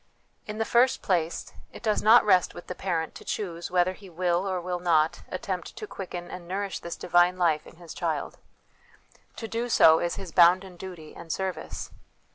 [0.47, 4.09] In the first place, it does not rest with the parent to choose whether he
[4.09, 8.41] will or will not attempt to quicken and nourish this divine life in his 344
[8.41, 9.37] HOME EDUCATION child.
[9.37, 11.91] To do so is his bounden duty and service.